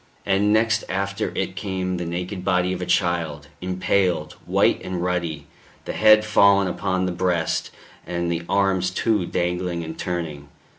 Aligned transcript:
And 0.25 0.51
next 0.51 0.83
after 0.89 1.31
it 1.35 1.55
came 1.55 1.97
the 1.97 2.07
naked 2.07 2.43
body 2.43 2.73
of 2.73 2.81
a 2.81 2.87
child, 2.87 3.49
impaled, 3.61 4.33
white 4.47 4.81
and 4.83 4.99
ruddy, 4.99 5.45
the 5.85 5.93
head 5.93 6.25
fallen 6.25 6.67
upon 6.67 7.05
the 7.05 7.11
breast, 7.11 7.69
and 8.07 8.31
the 8.31 8.41
arms, 8.49 8.89
too, 8.89 9.27
dangling 9.27 9.83
and 9.83 9.95
turning. 9.95 10.47